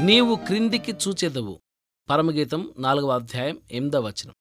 నీవు 0.00 0.34
క్రిందికి 0.34 0.92
చూచెదవు. 0.92 1.60
పరమగీతం 2.10 2.74
నాలుగవ 2.78 3.10
అధ్యాయం 3.10 3.60
ఎనిమిదవ 3.70 4.06
వచనం. 4.06 4.34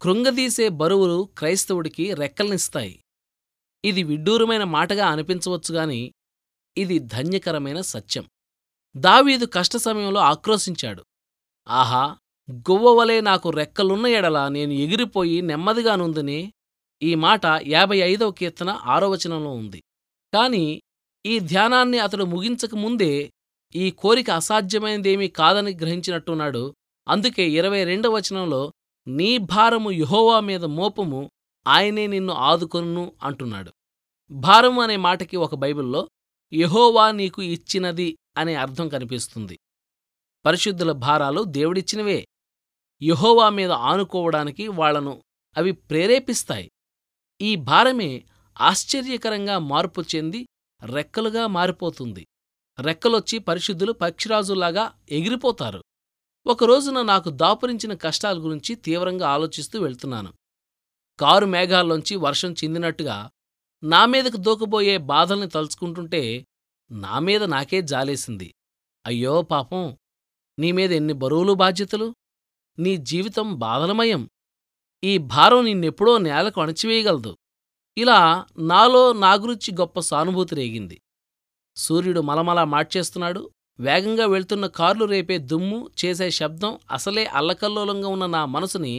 కృంగదీసే 0.00 0.68
బరువులు 0.68 1.28
క్రైస్తవుడికి 1.38 2.14
రెక్కల్నిస్తాయి. 2.14 3.04
ఇది 3.84 4.02
విడ్డూరమైన 4.02 4.64
మాటగా 4.64 5.06
అనిపించవచ్చుగాని 5.06 6.12
ఇది 6.76 6.98
ధన్యకరమైన 6.98 7.80
సత్యం. 7.80 8.28
దావీదు 8.96 9.46
కష్ట 9.46 9.76
సమయంలో 9.76 10.20
ఆక్రోశించాడు. 10.20 11.04
ఆహా 11.68 12.16
గువ్వవలే 12.52 13.20
నాకు 13.20 13.50
రెక్కలున్న 13.50 14.06
ఎడల 14.06 14.48
నేను 14.48 14.72
ఎగిరిపోయి 14.72 15.40
నెమ్మదిగానుందని 15.40 16.52
ఈ 17.02 17.14
మాట 17.14 17.40
యాభై 17.66 17.98
ఐదవ 17.98 18.30
కీర్తన 18.30 18.70
ఆరో 18.70 19.10
వచనంలో 19.10 19.50
ఉంది. 19.50 19.82
కాని 20.34 20.82
ఈ 21.26 21.38
ధ్యానాన్ని 21.38 21.98
అతడు 21.98 22.24
ముగించకముందే 22.24 23.30
ఈ 23.74 23.90
కోరిక 23.90 24.30
అసాధ్యమైనదేమీ 24.30 25.28
కాదని 25.28 25.74
గ్రహించినట్టున్నాడు. 25.74 26.74
అందుకే 27.08 27.50
ఇరవై 27.50 27.84
రెండవ 27.84 28.16
వచనంలో 28.16 28.72
నీ 29.08 29.38
భారము 29.38 29.90
యుహోవా 29.90 30.40
మీద 30.40 30.64
మోపము 30.64 31.30
ఆయనే 31.66 32.06
నిన్ను 32.06 32.32
ఆదుకొనును 32.32 33.12
అంటున్నాడు. 33.22 33.72
భారము 34.30 34.82
అనే 34.82 34.96
మాటకి 34.96 35.36
ఒక 35.36 35.54
బైబిల్లో 35.54 36.08
యహోవా 36.52 37.10
నీకు 37.10 37.42
ఇచ్చినది 37.42 38.16
అనే 38.36 38.54
అర్థం 38.54 38.88
కనిపిస్తుంది. 38.88 39.58
పరిశుద్ధుల 40.46 40.92
భారాలు 40.92 41.42
దేవుడిచ్చినవే. 41.42 42.26
యహోవా 43.02 43.48
మీద 43.48 43.70
ఆనుకోవడానికి 43.70 44.68
వాళ్ళను 44.68 45.22
అవి 45.56 45.72
ప్రేరేపిస్తాయి. 45.72 46.70
ఈ 47.40 47.56
భారమే 47.56 48.24
ఆశ్చర్యకరంగా 48.60 49.58
మార్పు 49.58 50.02
చెంది 50.16 50.46
రెక్కలుగా 50.84 51.46
మారిపోతుంది. 51.46 52.26
రెక్కలొచ్చి 52.78 53.38
పరిశుద్ధులు 53.38 53.92
పక్షిరాజులాగా 53.92 54.84
ఎగిరిపోతారు. 55.10 55.80
ఒకరోజున 56.46 57.02
నాకు 57.02 57.30
దాపురించిన 57.30 57.94
కష్టాల 57.94 58.38
గురించి 58.38 58.74
తీవ్రంగా 58.76 59.28
ఆలోచిస్తూ 59.28 59.80
వెళ్తున్నాను. 59.80 60.30
కారు 61.18 61.46
మేఘాల్లోంచి 61.46 62.16
వర్షం 62.16 62.52
చిందినట్టుగా 62.52 63.16
నా 63.82 64.06
మీదకు 64.06 64.36
దూకబోయే 64.36 64.96
బాధల్ని 65.06 65.48
తలుచుకుంటుంటే 65.48 66.22
నా 66.90 67.18
మీద 67.18 67.42
నాకే 67.44 67.82
జాలేసింది. 67.82 68.48
అయ్యో 69.04 69.42
పాపం! 69.42 69.84
నీ 70.58 70.72
మీద 70.72 70.92
ఎన్ని 70.92 71.12
బరువులు 71.12 71.52
బాధ్యతలు? 71.54 72.08
నీ 72.78 72.96
జీవితం 73.02 73.54
బాధలమయం. 73.58 74.22
ఈ 75.02 75.18
భారం 75.18 75.64
నిన్నెప్పుడో 75.64 76.18
నేలకు 76.18 76.60
అణచివేయగలదు. 76.60 77.32
ఇలా 77.96 78.18
నాలో 78.60 79.12
నా 79.14 79.34
గురించి 79.34 79.74
గొప్ప 79.74 80.00
సానుభూతి 80.00 80.54
రేగింది. 80.54 80.96
సూర్యుడు 81.78 82.20
మలమలా 82.20 82.64
మార్చేస్తున్నాడు. 82.64 83.50
వేగంగా 83.80 84.26
వెళ్తున్న 84.26 84.66
కార్లు 84.66 85.04
రేపే 85.04 85.38
దుమ్ము 85.38 85.90
చేసే 86.00 86.30
శబ్దం 86.30 86.78
అసలే 86.90 87.24
అల్లకల్లోలంగా 87.24 88.08
ఉన్న 88.08 88.26
నా 88.26 88.44
మనసుని 88.44 88.94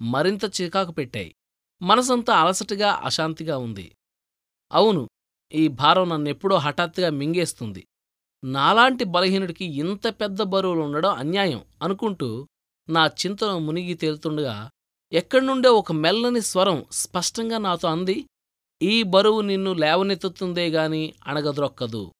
మరింత 0.00 0.44
చికాకు 0.44 0.92
పెట్టాయి. 0.92 1.30
మనసంతా 1.82 2.32
అలసటగా 2.34 2.90
అశాంతిగా 3.04 3.56
ఉంది. 3.58 3.86
అవును 4.72 5.02
ఈ 5.54 5.68
భారం 5.68 6.08
నన్నెప్పుడో 6.08 6.56
హఠాత్తుగా 6.56 7.10
మింగేస్తుంది. 7.10 7.82
నాలాంటి 8.44 9.04
బలహీనుడికి 9.04 9.64
ఇంత 9.64 10.08
పెద్ద 10.08 10.42
బరువులు 10.42 10.80
ఉండడం 10.80 11.12
అన్యాయం 11.14 11.60
అనుకుంటూ 11.82 12.48
నా 12.88 13.06
చింతను 13.06 13.58
మునిగి 13.58 13.94
తేలుతుండగా 13.94 14.70
ఎక్కడ్నుండే 15.12 15.68
ఒక 15.68 15.92
మెల్లని 15.92 16.42
స్వరం 16.42 16.84
స్పష్టంగా 16.92 17.58
నాతో 17.58 17.88
అంది 17.88 18.16
ఈ 18.82 19.02
బరువు 19.02 19.40
నిన్ను 19.40 19.72
లేవనెత్తుతుందే 19.72 20.68
గాని 20.68 21.14
అణగద్రొక్కదు. 21.26 22.12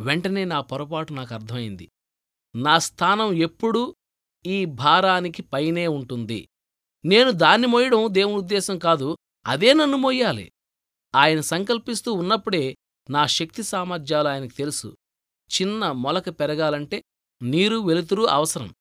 వెంటనే 0.00 0.44
నా 0.44 0.60
పొరపాటు 0.60 1.12
నాకు 1.12 1.34
అర్థమైంది. 1.34 1.90
నా 2.56 2.78
స్థానం 2.78 3.32
ఎప్పుడూ 3.32 3.94
ఈ 4.46 4.64
భారానికి 4.64 5.42
పైనే 5.42 5.86
ఉంటుంది. 5.86 6.48
నేను 7.04 7.30
దాన్ని 7.30 7.66
మోయడం 7.66 8.06
దేవుని 8.10 8.36
ఉద్దేశం 8.36 8.78
కాదు 8.78 9.16
అదే 9.46 9.74
నన్ను 9.74 9.96
మోయాలి 9.96 10.52
ఆయన 11.16 11.40
సంకల్పిస్తూ 11.40 12.12
ఉన్నప్పుడే 12.12 12.76
నా 13.10 13.26
శక్తి 13.26 13.62
సామర్థ్యాలు 13.62 14.28
ఆయనకు 14.28 14.56
తెలుసు. 14.56 14.96
చిన్న 15.60 15.92
మొలక 15.92 16.28
పెరగాలంటే 16.28 17.02
నీరు 17.42 17.76
వెలుతురు 17.76 18.22
అవసరం. 18.22 18.74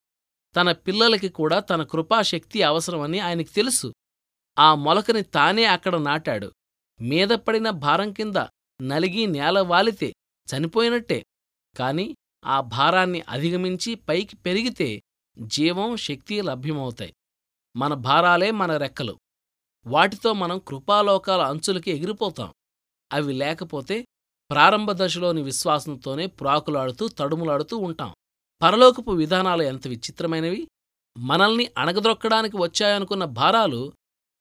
తన 0.56 0.72
పిల్లలకి 0.72 1.30
కూడా 1.30 1.60
తన 1.60 1.84
కృపాశక్తి 1.84 2.64
అవసరమని 2.64 3.20
ఆయనకి 3.20 3.50
తెలుసు. 3.50 3.94
ఆ 4.60 4.76
మొలకని 4.76 5.22
తానే 5.22 5.64
అక్కడ 5.64 5.96
నాటాడు. 5.96 6.52
మీద 7.00 7.30
పడిన 7.38 7.69
భారం 7.69 8.12
కింద 8.12 8.38
నలిగి 8.81 9.28
నేల 9.28 9.59
వాలితే 9.62 10.09
చనిపోయినట్టే. 10.47 11.19
కాని 11.75 12.16
ఆ 12.46 12.62
భారాన్ని 12.62 13.24
అధిగమించి 13.30 13.96
పైకి 13.96 14.35
పెరిగితే 14.35 15.02
జీవం 15.38 15.97
శక్తి 15.97 16.41
లభ్యమవుతాయి. 16.41 17.13
మన 17.75 17.94
భారాలే 17.94 18.52
మన 18.52 18.78
రెక్కలు. 18.78 19.16
వాటితో 19.86 20.34
మనం 20.34 20.59
కృపాలోకాల 20.59 21.41
అంచులకి 21.41 21.91
ఎగిరిపోతాం. 21.91 22.50
అవి 23.12 23.34
లేకపోతే 23.34 23.97
ప్రారంభ 24.50 24.91
దశలోని 24.91 25.41
విశ్వాసంతోనే 25.41 26.25
ప్రాకులాడుతూ 26.25 27.07
తడుములాడుతూ 27.07 27.78
ఉంటాం. 27.78 28.12
పరలోకపు 28.62 29.12
విధానాలు 29.12 29.63
ఎంత 29.63 29.88
విచిత్రమైనవి! 29.88 30.62
మనల్ని 31.18 31.72
అణగద్రొక్కడానికి 31.78 32.57
వచ్చాయనుకున్న 32.57 33.25
భారాలు 33.25 33.81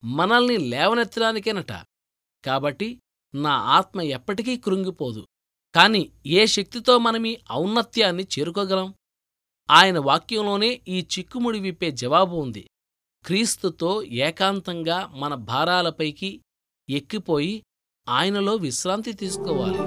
మనల్ని 0.03 0.57
లేవనెత్తడానికేనట. 0.57 1.71
కాబట్టి 2.47 3.01
నా 3.35 3.51
ఆత్మ 3.51 4.01
ఎప్పటికీ 4.01 4.57
కృంగిపోదు. 4.57 5.27
కాని 5.75 6.11
ఏ 6.25 6.45
శక్తితో 6.45 6.97
మనమీ 6.97 7.37
ఔన్నత్యాన్ని 7.51 8.23
చేరుకోగలం? 8.23 8.93
ఆయన 9.71 9.99
వాక్యంలోనే 9.99 10.81
ఈ 10.87 10.99
చిక్కుముడి 11.01 11.59
విప్పే 11.59 11.91
జవాబు 11.91 12.35
ఉంది. 12.35 12.69
క్రీస్తుతో 13.25 14.03
ఏకాంతంగా 14.03 15.07
మన 15.07 15.35
భారాలపైకి 15.35 16.41
ఎక్కిపోయి 16.89 17.63
ఆయనలో 18.09 18.55
విశ్రాంతి 18.55 19.13
తీసుకోవాలి. 19.13 19.77